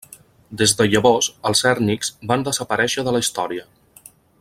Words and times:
Des 0.61 0.71
de 0.79 0.87
llavors 0.93 1.27
els 1.51 1.61
hèrnics 1.73 2.11
van 2.33 2.49
desaparèixer 2.51 3.07
de 3.09 3.17
la 3.19 3.23
història. 3.27 3.69